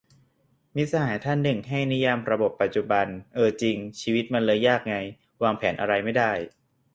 [0.75, 4.95] มิตรสหายท่านหนึ่ง ให้นิยามระบบปัจจุบัน เออจริง ชีวิตมันเลยยากไง
[5.41, 6.31] วางแผนอะไรไม่ได้